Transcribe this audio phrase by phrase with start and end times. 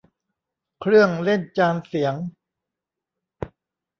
[0.79, 2.15] เครื่องเล่นจานเสียง